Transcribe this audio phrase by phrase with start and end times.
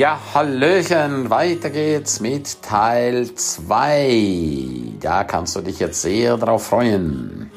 [0.00, 4.94] Ja, Hallöchen, weiter geht's mit Teil 2.
[4.98, 7.50] Da kannst du dich jetzt sehr drauf freuen.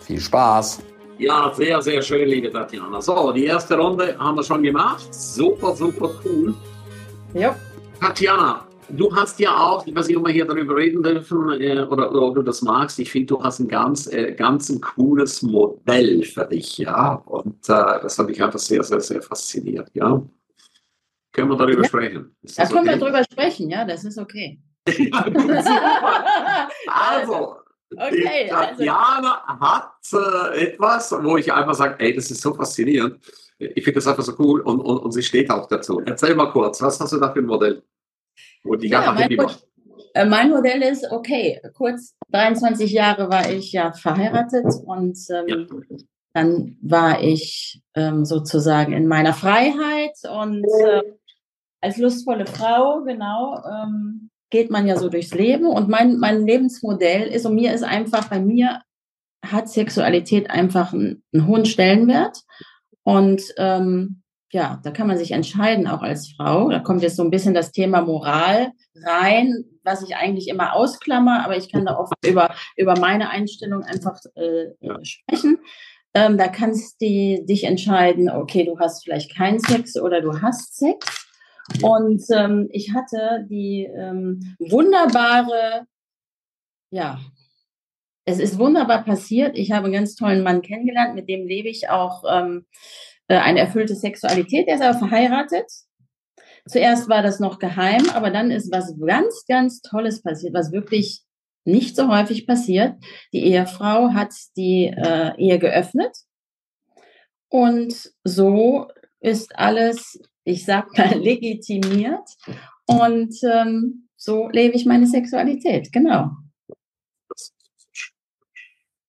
[0.00, 0.82] Viel Spaß.
[1.16, 3.00] Ja, sehr, sehr schön, liebe Tatjana.
[3.00, 5.06] So, die erste Runde haben wir schon gemacht.
[5.10, 6.54] Super, super cool.
[7.32, 7.56] Ja.
[7.98, 11.80] Tatjana, du hast ja auch, ich weiß nicht, ob wir hier darüber reden dürfen äh,
[11.80, 14.82] oder, oder ob du das magst, ich finde, du hast ein ganz, äh, ganz ein
[14.82, 17.22] cooles Modell für dich, ja.
[17.24, 20.20] Und äh, das hat mich einfach sehr, sehr, sehr fasziniert, ja.
[21.36, 21.88] Können wir darüber Ja.
[21.88, 22.34] sprechen?
[22.42, 23.04] Ist Da können wir okay?
[23.04, 24.58] drüber sprechen, ja, das ist okay.
[24.88, 26.68] Ja, super.
[26.88, 27.56] Also,
[27.96, 29.92] Okay, die also- Tatjana hat
[30.54, 33.18] äh, etwas, wo ich einfach sage, ey, das ist so faszinierend.
[33.58, 36.00] Ich finde das einfach so cool und, und, und sie steht auch dazu.
[36.04, 37.82] Erzähl mal kurz, was hast du da für ein Modell?
[38.64, 39.62] Wo dich Ja, mein Mod-.
[40.14, 45.68] Äh, Mein Modell ist, okay, kurz 23 Jahre war ich ja verheiratet und ähm,
[46.34, 51.02] dann war ich ähm, sozusagen in meiner Freiheit und äh,
[51.80, 57.28] als lustvolle Frau, genau, ähm, geht man ja so durchs Leben und mein, mein Lebensmodell
[57.28, 58.82] ist, und mir ist einfach, bei mir
[59.44, 62.42] hat Sexualität einfach einen, einen hohen Stellenwert
[63.02, 66.70] und ähm, ja, da kann man sich entscheiden, auch als Frau.
[66.70, 68.72] Da kommt jetzt so ein bisschen das Thema Moral
[69.04, 73.82] rein, was ich eigentlich immer ausklammer, aber ich kann da oft über, über meine Einstellung
[73.82, 74.68] einfach äh,
[75.02, 75.58] sprechen.
[76.14, 80.76] Ähm, da kannst du dich entscheiden, okay, du hast vielleicht keinen Sex oder du hast
[80.76, 81.25] Sex.
[81.82, 85.86] Und ähm, ich hatte die ähm, wunderbare,
[86.90, 87.18] ja,
[88.24, 89.56] es ist wunderbar passiert.
[89.56, 92.66] Ich habe einen ganz tollen Mann kennengelernt, mit dem lebe ich auch ähm,
[93.28, 94.68] äh, eine erfüllte Sexualität.
[94.68, 95.70] Er ist aber verheiratet.
[96.68, 101.22] Zuerst war das noch geheim, aber dann ist was ganz, ganz Tolles passiert, was wirklich
[101.64, 102.94] nicht so häufig passiert.
[103.32, 106.16] Die Ehefrau hat die äh, Ehe geöffnet
[107.48, 108.88] und so
[109.20, 112.28] ist alles, ich sag mal, legitimiert.
[112.86, 116.30] Und ähm, so lebe ich meine Sexualität, genau.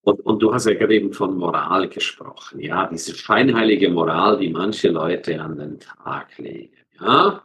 [0.02, 4.48] Und, und du hast ja gerade eben von Moral gesprochen, ja, diese scheinheilige Moral, die
[4.48, 7.42] manche Leute an den Tag legen, ja.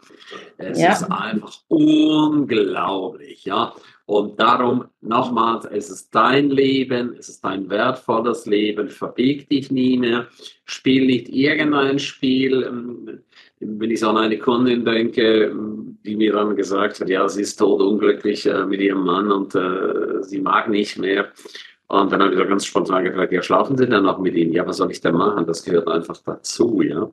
[0.58, 0.92] Es Ja.
[0.94, 3.74] ist einfach unglaublich, ja.
[4.06, 9.98] Und darum nochmals, es ist dein Leben, es ist dein wertvolles Leben, verbieg dich nie
[9.98, 10.28] mehr,
[10.66, 12.64] spiel nicht irgendein Spiel.
[12.64, 13.20] Ähm,
[13.66, 15.56] Wenn ich so an eine Kundin denke,
[16.04, 20.22] die mir dann gesagt hat, ja, sie ist todunglücklich äh, mit ihrem Mann und äh,
[20.22, 21.30] sie mag nicht mehr.
[21.88, 24.52] Und dann habe ich so ganz spontan gefragt, ja, schlafen Sie dann noch mit ihm?
[24.52, 25.46] Ja, was soll ich denn machen?
[25.46, 27.10] Das gehört einfach dazu, ja.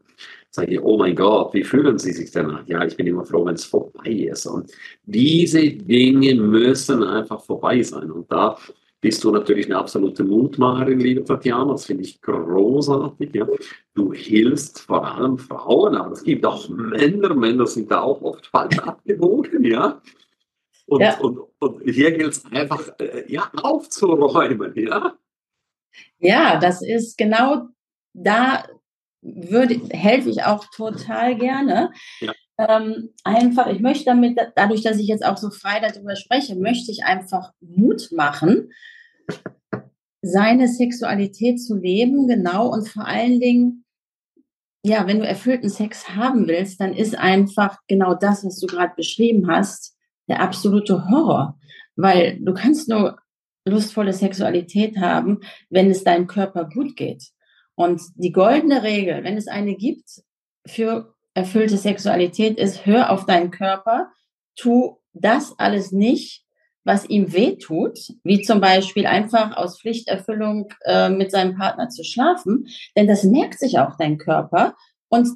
[0.52, 2.58] Sage ich, oh mein Gott, wie fühlen Sie sich denn?
[2.66, 4.46] Ja, ich bin immer froh, wenn es vorbei ist.
[4.46, 4.72] Und
[5.04, 8.10] diese Dinge müssen einfach vorbei sein.
[8.10, 8.58] Und da
[9.00, 11.70] bist du natürlich eine absolute Mutmacherin, liebe Tatjana.
[11.72, 13.32] Das finde ich großartig.
[13.32, 13.46] Ja.
[13.94, 17.32] Du hilfst vor allem Frauen, aber es gibt auch Männer.
[17.34, 20.02] Männer sind da auch oft falsch abgewogen, ja.
[20.86, 21.16] Und, Ja.
[21.20, 25.14] und, und hier gilt es einfach, äh, ja, aufzuräumen, ja.
[26.18, 27.68] Ja, das ist genau
[28.12, 28.64] da
[29.22, 31.90] würde, helfe ich auch total gerne.
[32.20, 32.32] Ja.
[32.58, 36.90] Ähm, einfach, ich möchte damit, dadurch, dass ich jetzt auch so frei darüber spreche, möchte
[36.90, 38.70] ich einfach Mut machen,
[40.22, 43.84] seine Sexualität zu leben, genau, und vor allen Dingen,
[44.84, 48.94] ja, wenn du erfüllten Sex haben willst, dann ist einfach genau das, was du gerade
[48.96, 49.96] beschrieben hast,
[50.28, 51.58] der absolute Horror.
[51.96, 53.18] Weil du kannst nur
[53.66, 57.24] lustvolle Sexualität haben, wenn es deinem Körper gut geht.
[57.80, 60.20] Und die goldene Regel, wenn es eine gibt
[60.66, 64.10] für erfüllte Sexualität, ist, hör auf deinen Körper,
[64.54, 66.44] tu das alles nicht,
[66.84, 72.04] was ihm weh tut, wie zum Beispiel einfach aus Pflichterfüllung äh, mit seinem Partner zu
[72.04, 72.66] schlafen,
[72.98, 74.76] denn das merkt sich auch dein Körper
[75.08, 75.28] und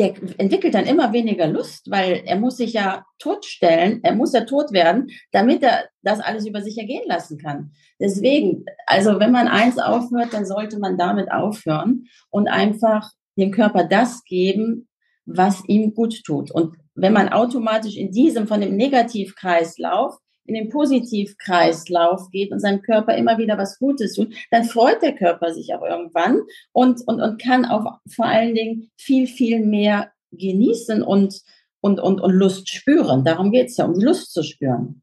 [0.00, 4.46] der entwickelt dann immer weniger Lust, weil er muss sich ja totstellen, er muss ja
[4.46, 7.72] tot werden, damit er das alles über sich ergehen lassen kann.
[8.00, 13.84] Deswegen, also wenn man eins aufhört, dann sollte man damit aufhören und einfach dem Körper
[13.84, 14.88] das geben,
[15.26, 16.50] was ihm gut tut.
[16.50, 20.16] Und wenn man automatisch in diesem von dem Negativkreislauf
[20.50, 25.14] in den Positivkreislauf geht und seinem Körper immer wieder was Gutes tut, dann freut der
[25.14, 26.42] Körper sich auch irgendwann
[26.72, 31.40] und, und, und kann auch vor allen Dingen viel, viel mehr genießen und,
[31.80, 33.24] und, und, und Lust spüren.
[33.24, 35.02] Darum geht es ja, um Lust zu spüren.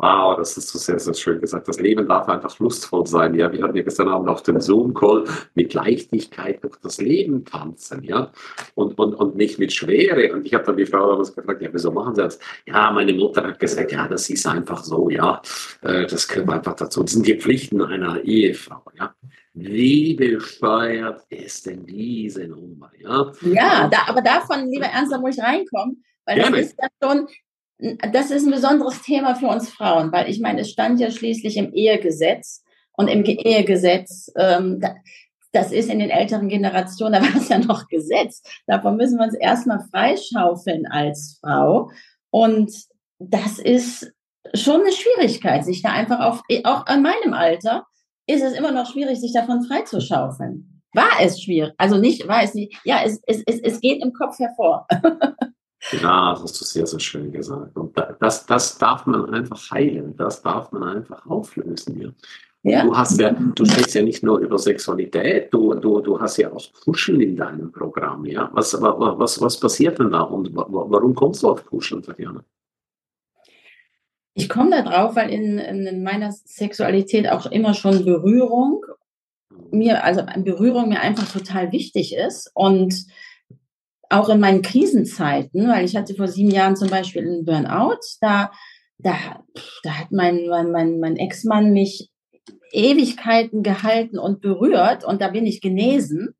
[0.00, 1.66] Wow, das hast du sehr, sehr schön gesagt.
[1.66, 3.34] Das Leben darf einfach lustvoll sein.
[3.34, 5.24] Ja, wir hatten ja gestern Abend auf dem Zoom-Call
[5.54, 8.30] mit Leichtigkeit durch das Leben tanzen, ja,
[8.76, 10.32] und, und, und nicht mit Schwere.
[10.32, 12.38] Und ich habe dann die Frau damals gefragt, ja, wieso machen Sie das?
[12.64, 15.42] Ja, meine Mutter hat gesagt, ja, das ist einfach so, ja,
[15.82, 17.02] äh, das gehört einfach dazu.
[17.02, 19.12] Das sind die Pflichten einer Ehefrau, ja.
[19.54, 22.92] Wie bescheuert ist denn diese Nummer?
[23.00, 26.58] Ja, ja da, aber davon, lieber Ernst, muss ich reinkommen, weil Gerne.
[26.58, 27.26] das ist ja schon,
[27.78, 31.56] das ist ein besonderes Thema für uns Frauen, weil ich meine, es stand ja schließlich
[31.56, 34.80] im Ehegesetz und im Ehegesetz, ähm,
[35.52, 38.42] das ist in den älteren Generationen, da war es ja noch Gesetz.
[38.66, 41.90] Davon müssen wir uns erstmal freischaufeln als Frau.
[42.30, 42.72] Und
[43.18, 44.12] das ist
[44.54, 47.86] schon eine Schwierigkeit, sich da einfach auf, auch an meinem Alter
[48.26, 50.82] ist es immer noch schwierig, sich davon freizuschaufeln.
[50.92, 51.72] War es schwierig?
[51.78, 52.76] Also nicht, war es nicht.
[52.84, 54.86] Ja, es, es, es, es geht im Kopf hervor.
[55.92, 57.76] Ja, das hast du sehr, sehr schön gesagt.
[57.76, 62.00] Und das, das darf man einfach heilen, das darf man einfach auflösen.
[62.00, 62.10] Ja.
[62.64, 62.84] Ja.
[62.84, 66.52] Du hast ja, du sprichst ja nicht nur über Sexualität, du, du, du hast ja
[66.52, 68.50] auch Kuscheln in deinem Programm, ja.
[68.52, 72.42] Was, was, was passiert denn da und warum kommst du auf Kuscheln, Tatjana?
[74.34, 78.84] Ich komme da drauf, weil in, in meiner Sexualität auch immer schon Berührung
[79.70, 83.06] mir, also Berührung mir einfach total wichtig ist und
[84.10, 88.50] auch in meinen Krisenzeiten, weil ich hatte vor sieben Jahren zum Beispiel einen Burnout, da,
[88.98, 89.14] da,
[89.82, 92.10] da hat mein, mein, mein, mein Ex-Mann mich
[92.72, 96.34] Ewigkeiten gehalten und berührt und da bin ich genesen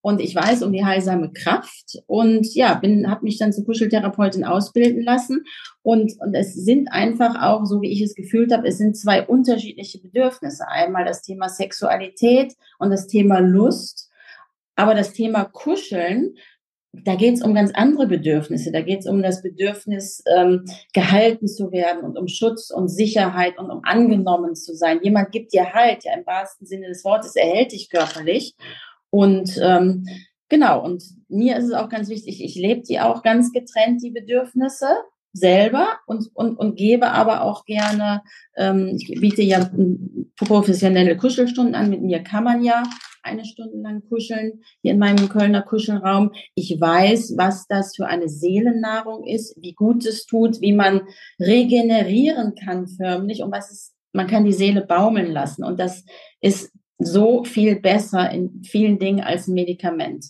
[0.00, 4.44] und ich weiß um die heilsame Kraft und ja, bin habe mich dann zur Kuscheltherapeutin
[4.44, 5.44] ausbilden lassen
[5.82, 9.26] und und es sind einfach auch so wie ich es gefühlt habe, es sind zwei
[9.26, 14.10] unterschiedliche Bedürfnisse, einmal das Thema Sexualität und das Thema Lust,
[14.76, 16.34] aber das Thema Kuscheln
[17.04, 18.70] da geht es um ganz andere Bedürfnisse.
[18.72, 23.58] Da geht es um das Bedürfnis, ähm, gehalten zu werden und um Schutz und Sicherheit
[23.58, 25.00] und um angenommen zu sein.
[25.02, 28.54] Jemand gibt dir Halt, ja im wahrsten Sinne des Wortes, er hält dich körperlich.
[29.10, 30.06] Und ähm,
[30.48, 34.10] genau, und mir ist es auch ganz wichtig, ich lebe die auch ganz getrennt, die
[34.10, 34.88] Bedürfnisse
[35.32, 38.22] selber und, und, und gebe aber auch gerne,
[38.56, 39.68] ähm, ich biete ja
[40.36, 42.84] professionelle Kuschelstunden an, mit mir kann man ja
[43.24, 46.32] eine Stunde lang kuscheln, hier in meinem Kölner Kuschelraum.
[46.54, 51.02] Ich weiß, was das für eine Seelennahrung ist, wie gut es tut, wie man
[51.40, 55.64] regenerieren kann förmlich und was es, man kann die Seele baumeln lassen.
[55.64, 56.04] Und das
[56.40, 60.26] ist so viel besser in vielen Dingen als ein Medikament.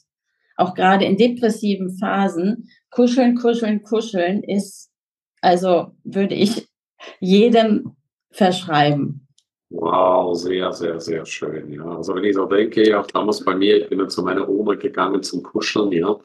[0.56, 4.90] Auch gerade in depressiven Phasen, kuscheln, kuscheln, kuscheln ist,
[5.40, 6.68] also würde ich
[7.20, 7.96] jedem
[8.30, 9.23] verschreiben.
[9.76, 11.72] Wow, sehr, sehr, sehr schön.
[11.72, 14.48] Ja, also wenn ich so denke, ja, damals bei mir, ich bin dann zu meiner
[14.48, 16.16] Oma gegangen zum Kuscheln, ja,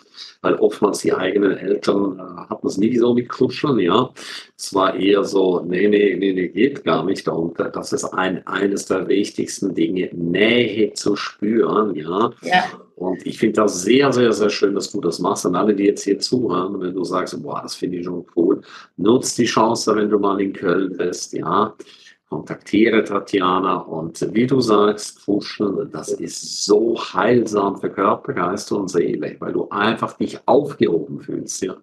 [0.41, 4.11] weil oftmals die eigenen Eltern äh, hatten es nie so mit Kuscheln, ja.
[4.55, 7.27] Es war eher so, nee, nee, nee, nee, geht gar nicht.
[7.27, 12.31] Und äh, das ist ein, eines der wichtigsten Dinge, Nähe zu spüren, ja.
[12.43, 12.65] ja.
[12.97, 15.47] Und ich finde das sehr, sehr, sehr schön, dass du das machst.
[15.47, 18.61] Und alle, die jetzt hier zuhören, wenn du sagst, boah, das finde ich schon cool,
[18.97, 21.73] nutzt die Chance, wenn du mal in Köln bist, ja
[22.29, 28.87] kontaktiere Tatjana und wie du sagst, Kuscheln, das ist so heilsam für Körper, Geist und
[28.87, 31.75] Seele, weil du einfach dich aufgehoben fühlst, ja.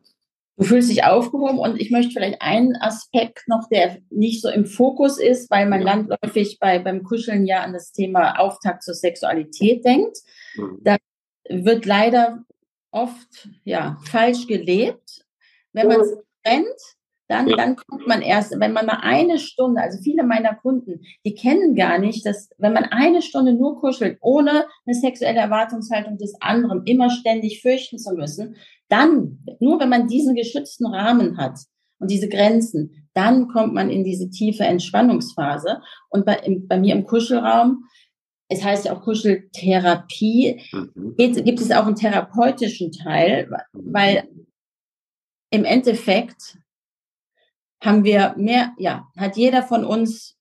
[0.59, 4.65] Du fühlst dich aufgehoben und ich möchte vielleicht einen Aspekt noch, der nicht so im
[4.65, 5.87] Fokus ist, weil man ja.
[5.87, 10.17] landläufig bei, beim Kuscheln ja an das Thema Auftakt zur Sexualität denkt.
[10.57, 10.79] Mhm.
[10.83, 10.97] Da
[11.51, 12.43] wird leider
[12.91, 15.27] oft ja falsch gelebt.
[15.75, 16.96] Wenn man es trennt,
[17.29, 17.57] dann, ja.
[17.57, 21.75] dann kommt man erst, wenn man mal eine Stunde, also viele meiner Kunden, die kennen
[21.75, 26.83] gar nicht, dass wenn man eine Stunde nur kuschelt, ohne eine sexuelle Erwartungshaltung des anderen
[26.85, 28.57] immer ständig fürchten zu müssen,
[28.89, 31.59] dann, nur wenn man diesen geschützten Rahmen hat
[31.99, 35.81] und diese Grenzen, dann kommt man in diese tiefe Entspannungsphase.
[36.11, 37.85] Und bei, im, bei mir im Kuschelraum,
[38.49, 41.15] es heißt ja auch Kuscheltherapie, mhm.
[41.17, 44.29] gibt, gibt es auch einen therapeutischen Teil, weil
[45.51, 46.59] im Endeffekt
[47.83, 50.37] haben wir mehr, ja, hat jeder von uns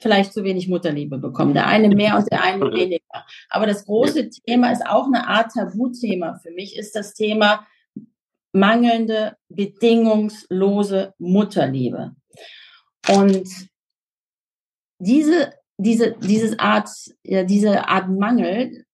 [0.00, 1.54] vielleicht zu wenig Mutterliebe bekommen.
[1.54, 3.26] Der eine mehr und der eine weniger.
[3.50, 7.66] Aber das große Thema ist auch eine Art Tabuthema für mich, ist das Thema
[8.52, 12.16] mangelnde, bedingungslose Mutterliebe.
[13.08, 13.48] Und
[14.98, 16.88] diese, diese, dieses Art,
[17.22, 18.84] ja, diese Art Mangel,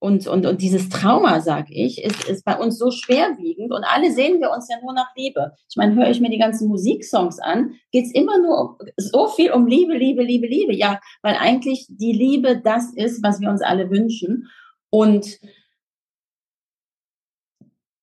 [0.00, 4.10] und, und, und dieses Trauma, sag ich, ist, ist bei uns so schwerwiegend und alle
[4.10, 5.52] sehen wir uns ja nur nach Liebe.
[5.68, 9.66] Ich meine, höre ich mir die ganzen Musiksongs an, geht's immer nur so viel um
[9.66, 10.74] Liebe, Liebe, Liebe, Liebe.
[10.74, 14.48] Ja, weil eigentlich die Liebe das ist, was wir uns alle wünschen.
[14.88, 15.38] Und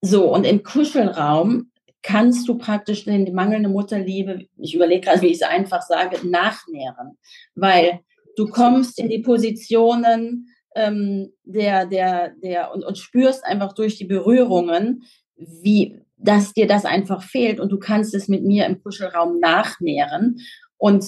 [0.02, 1.72] so, und im Kuschelraum
[2.04, 7.18] kannst du praktisch die mangelnde Mutterliebe, ich überlege gerade, wie ich es einfach sage, nachnähren.
[7.56, 8.02] Weil
[8.36, 14.06] du kommst in die Positionen, ähm, der, der, der, und, und spürst einfach durch die
[14.06, 15.04] Berührungen,
[15.36, 20.38] wie, dass dir das einfach fehlt und du kannst es mit mir im Kuschelraum nachnähren.
[20.78, 21.06] Und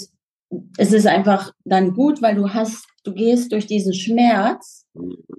[0.78, 4.86] es ist einfach dann gut, weil du hast, du gehst durch diesen Schmerz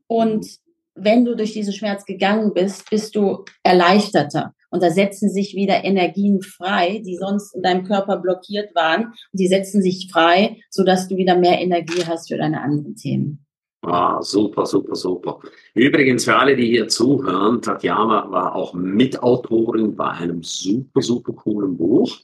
[0.06, 0.46] und
[0.94, 4.54] wenn du durch diesen Schmerz gegangen bist, bist du erleichterter.
[4.70, 9.06] Und da setzen sich wieder Energien frei, die sonst in deinem Körper blockiert waren.
[9.06, 13.44] Und die setzen sich frei, sodass du wieder mehr Energie hast für deine anderen Themen.
[13.82, 15.40] Ah, super, super, super.
[15.74, 21.76] Übrigens, für alle, die hier zuhören, Tatjana war auch Mitautorin bei einem super, super coolen
[21.78, 22.14] Buch,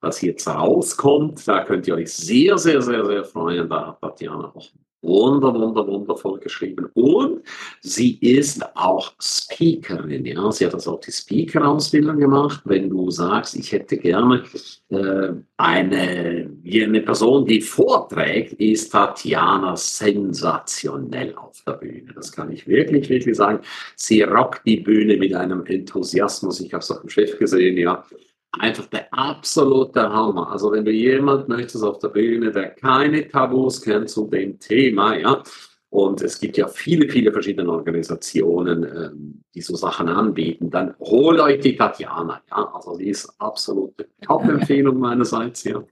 [0.00, 1.46] das jetzt rauskommt.
[1.48, 3.68] Da könnt ihr euch sehr, sehr, sehr, sehr freuen.
[3.68, 4.68] Da hat Tatjana auch
[5.02, 6.86] wunder, wunder, wundervoll geschrieben.
[6.94, 7.42] Und
[7.80, 10.26] sie ist auch Speakerin.
[10.26, 10.50] Ja?
[10.52, 12.60] Sie hat also auch die Speaker-Ausbildung gemacht.
[12.64, 14.44] Wenn du sagst, ich hätte gerne
[14.90, 22.12] äh, eine, eine Person, die vorträgt, ist Tatjana sensationell auf der Bühne.
[22.14, 23.60] Das kann ich wirklich, wirklich sagen.
[23.96, 26.60] Sie rockt die Bühne mit einem Enthusiasmus.
[26.60, 28.04] Ich habe es auch im Chef gesehen, ja
[28.52, 30.50] einfach der absolute Hammer.
[30.50, 35.16] Also wenn du jemand möchtest auf der Bühne, der keine Tabus kennt zu dem Thema,
[35.16, 35.42] ja,
[35.90, 41.40] und es gibt ja viele, viele verschiedene Organisationen, ähm, die so Sachen anbieten, dann holt
[41.40, 45.82] euch die Tatjana, ja, also die ist absolute Top-Empfehlung meinerseits, ja.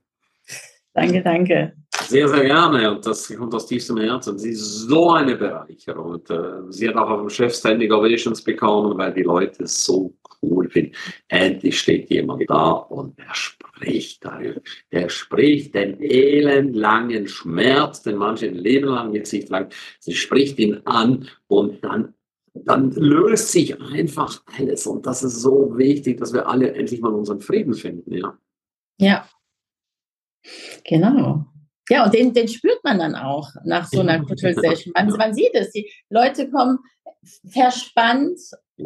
[0.93, 1.73] Danke, danke.
[2.07, 2.91] Sehr, sehr gerne.
[2.91, 4.37] Und das kommt aus tiefstem Herzen.
[4.39, 6.13] Sie ist so eine Bereicherung.
[6.13, 10.13] Und äh, sie hat auch auf dem Chef Standing Ovations bekommen, weil die Leute so
[10.41, 10.93] cool finden.
[11.27, 14.61] Endlich steht jemand da und er spricht darüber.
[14.89, 19.71] Er spricht den elendlangen Schmerz, den manche ein Leben lang jetzt nicht lang.
[19.99, 22.13] Sie spricht ihn an und dann
[22.55, 24.85] dann löst sich einfach alles.
[24.87, 28.37] Und das ist so wichtig, dass wir alle endlich mal unseren Frieden finden, ja.
[28.99, 29.29] Ja,
[30.85, 31.45] Genau.
[31.89, 34.93] Ja, und den, den spürt man dann auch nach so einer Kuschelsession.
[34.95, 36.77] Man, man sieht es, die Leute kommen
[37.51, 38.39] verspannt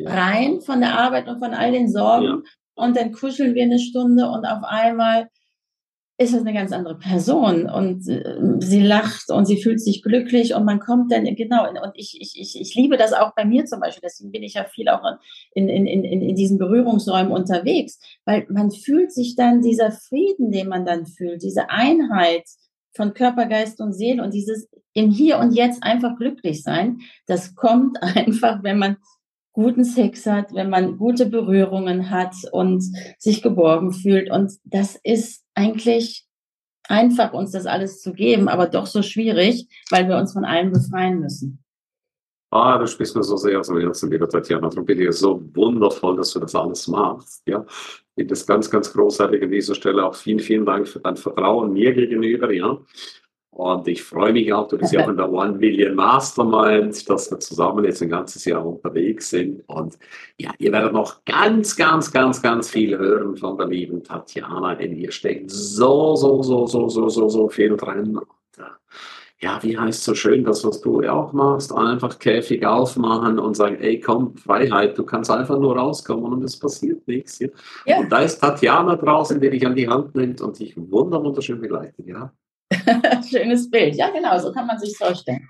[0.05, 2.41] rein von der Arbeit und von all den Sorgen ja.
[2.75, 5.27] und dann kuscheln wir eine Stunde und auf einmal
[6.19, 10.53] ist es eine ganz andere Person und äh, sie lacht und sie fühlt sich glücklich
[10.53, 13.65] und man kommt dann, genau, und ich, ich, ich, ich liebe das auch bei mir
[13.65, 15.01] zum Beispiel, deswegen bin ich ja viel auch
[15.53, 20.67] in, in, in, in diesen Berührungsräumen unterwegs, weil man fühlt sich dann dieser Frieden, den
[20.67, 22.45] man dann fühlt, diese Einheit
[22.95, 27.55] von Körper, Geist und Seele und dieses im Hier und Jetzt einfach glücklich sein, das
[27.55, 28.97] kommt einfach, wenn man
[29.53, 32.83] guten Sex hat, wenn man gute Berührungen hat und
[33.17, 34.29] sich geborgen fühlt.
[34.29, 36.25] Und das ist eigentlich
[36.89, 40.72] einfach, uns das alles zu geben, aber doch so schwierig, weil wir uns von allem
[40.72, 41.63] befreien müssen.
[42.51, 44.69] Ah, du sprichst mir so sehr aus dem Herzen, liebe Tatjana.
[44.69, 47.41] Darum bin ich so wundervoll, dass du das alles machst.
[47.48, 50.05] Ja, ich finde das ganz, ganz großartig an dieser Stelle.
[50.05, 52.53] Auch vielen, vielen Dank für dein Vertrauen mir gegenüber.
[52.53, 52.77] Ja,
[53.55, 57.29] und ich freue mich auch, du bist ja auch in der One Million Mastermind, dass
[57.29, 59.62] wir zusammen jetzt ein ganzes Jahr unterwegs sind.
[59.67, 60.00] Und
[60.38, 64.93] ja, ihr werdet noch ganz, ganz, ganz, ganz viel hören von der lieben Tatjana, denn
[64.93, 68.17] hier steckt so, so, so, so, so, so, so viel drin.
[68.17, 68.63] Und, äh,
[69.39, 73.77] ja, wie heißt so schön, das, was du auch machst, einfach Käfig aufmachen und sagen,
[73.79, 77.38] ey, komm, Freiheit, du kannst einfach nur rauskommen und es passiert nichts.
[77.38, 77.50] Ja?
[77.86, 78.00] ja.
[78.00, 82.07] Und da ist Tatjana draußen, die dich an die Hand nimmt und dich wunderschön begleitet,
[82.07, 82.33] ja.
[83.30, 83.96] Schönes Bild.
[83.96, 85.48] Ja, genau, so kann man sich vorstellen.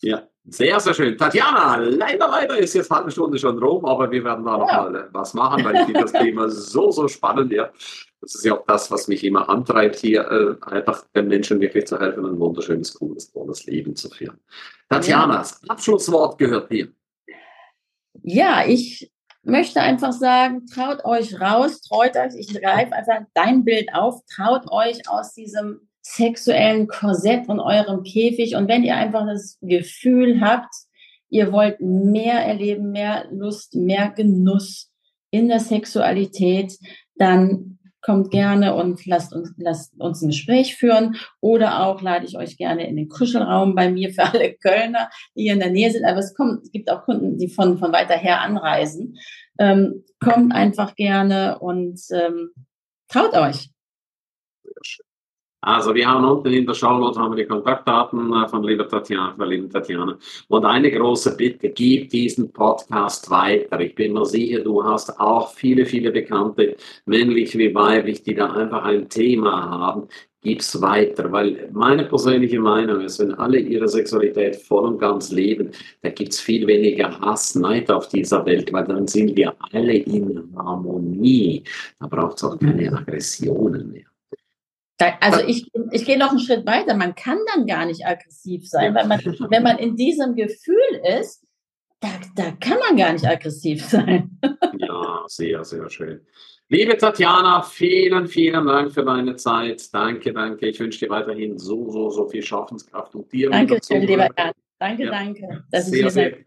[0.00, 1.16] Ja, sehr, sehr schön.
[1.16, 4.58] Tatjana, leider, leider ist jetzt halbe Stunde schon rum, aber wir werden da ja.
[4.58, 7.52] noch mal äh, was machen, weil ich finde das Thema so, so spannend.
[7.52, 7.70] Ja.
[8.20, 11.86] Das ist ja auch das, was mich immer antreibt, hier äh, einfach den Menschen wirklich
[11.86, 14.40] zu helfen, ein wunderschönes, cooles, tolles Leben zu führen.
[14.88, 15.38] Tatjana, ja.
[15.38, 16.88] das Abschlusswort gehört dir.
[18.22, 19.12] Ja, ich
[19.42, 24.70] möchte einfach sagen, traut euch raus, traut euch, ich greife einfach dein Bild auf, traut
[24.70, 28.56] euch aus diesem sexuellen Korsett und eurem Käfig.
[28.56, 30.72] Und wenn ihr einfach das Gefühl habt,
[31.28, 34.90] ihr wollt mehr erleben, mehr Lust, mehr Genuss
[35.30, 36.78] in der Sexualität,
[37.16, 41.16] dann kommt gerne und lasst uns, lasst uns ein Gespräch führen.
[41.40, 45.42] Oder auch lade ich euch gerne in den Kuschelraum bei mir für alle Kölner, die
[45.42, 46.04] hier in der Nähe sind.
[46.04, 49.18] Aber es kommt, es gibt auch Kunden, die von, von weiter her anreisen.
[49.58, 52.50] Ähm, kommt einfach gerne und ähm,
[53.08, 53.70] traut euch.
[55.60, 59.34] Also wir haben unten in der Shownote haben wir die Kontaktdaten äh, von lieber Tatjana,
[59.34, 60.16] von lieben Tatjana.
[60.46, 63.80] Und eine große Bitte, gib diesen Podcast weiter.
[63.80, 68.52] Ich bin mir sicher, du hast auch viele, viele Bekannte, männlich wie weiblich, die da
[68.52, 70.06] einfach ein Thema haben.
[70.42, 75.72] Gib's weiter, weil meine persönliche Meinung ist, wenn alle ihre Sexualität voll und ganz leben,
[76.02, 80.52] da gibt's viel weniger Hass, Neid auf dieser Welt, weil dann sind wir alle in
[80.56, 81.64] Harmonie.
[81.98, 84.07] Da braucht's auch keine Aggressionen mehr.
[85.20, 86.94] Also ich, ich gehe noch einen Schritt weiter.
[86.94, 91.44] Man kann dann gar nicht aggressiv sein, weil man, wenn man in diesem Gefühl ist,
[92.00, 94.38] da, da kann man gar nicht aggressiv sein.
[94.78, 96.20] ja, sehr, sehr schön.
[96.68, 99.82] Liebe Tatjana, vielen, vielen Dank für deine Zeit.
[99.94, 100.66] Danke, danke.
[100.66, 103.50] Ich wünsche dir weiterhin so, so, so viel Schaffenskraft und dir.
[103.50, 104.52] Danke schön, lieber Jan.
[104.78, 105.10] Danke, ja.
[105.10, 105.64] danke.
[105.70, 106.38] sehr, sehr, sehr,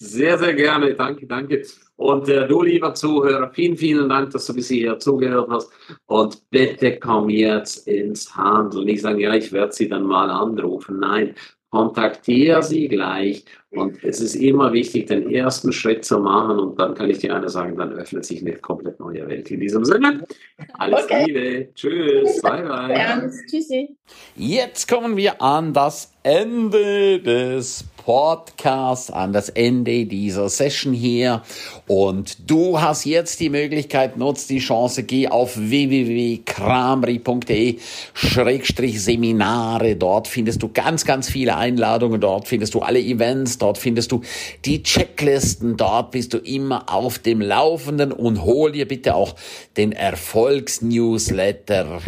[0.00, 0.94] sehr gerne.
[0.94, 1.62] Danke, danke.
[1.96, 5.70] Und äh, du, lieber Zuhörer, vielen, vielen Dank, dass du bis hierher zugehört hast.
[6.06, 8.88] Und bitte komm jetzt ins Handeln.
[8.88, 10.98] Ich sage, ja, ich werde sie dann mal anrufen.
[11.00, 11.34] Nein,
[11.70, 13.44] kontaktiere sie gleich.
[13.70, 16.58] Und es ist immer wichtig, den ersten Schritt zu machen.
[16.58, 19.50] Und dann kann ich dir eine sagen, dann öffnet sich eine komplett neue Welt.
[19.50, 20.26] In diesem Sinne,
[20.74, 21.24] alles okay.
[21.26, 21.68] Liebe.
[21.74, 22.40] Tschüss.
[22.40, 22.92] Bye, bye.
[22.94, 23.38] Ernst.
[23.48, 23.96] Tschüssi.
[24.34, 31.42] Jetzt kommen wir an das Ende des Podcasts, an das Ende dieser Session hier.
[31.86, 37.78] Und du hast jetzt die Möglichkeit, nutz die Chance, geh auf www.kramri.de
[38.12, 39.94] Schrägstrich Seminare.
[39.94, 42.20] Dort findest du ganz, ganz viele Einladungen.
[42.20, 43.58] Dort findest du alle Events.
[43.58, 44.22] Dort findest du
[44.64, 45.76] die Checklisten.
[45.76, 49.36] Dort bist du immer auf dem Laufenden und hol dir bitte auch
[49.76, 52.00] den Erfolgsnewsletter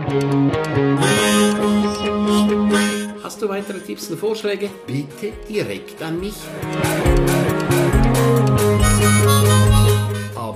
[3.23, 4.69] Hast du weitere Tipps und Vorschläge?
[4.85, 6.35] Bitte direkt an mich.